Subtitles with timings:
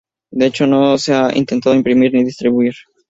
[0.31, 2.73] De hecho, no se ha intentado imprimir ni distribuir".